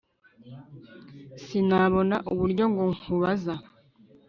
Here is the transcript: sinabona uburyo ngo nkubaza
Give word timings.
sinabona 1.43 2.15
uburyo 2.31 2.63
ngo 2.71 2.83
nkubaza 2.97 3.55